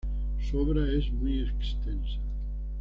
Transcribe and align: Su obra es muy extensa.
Su 0.39 0.57
obra 0.57 0.91
es 0.91 1.11
muy 1.11 1.41
extensa. 1.41 2.17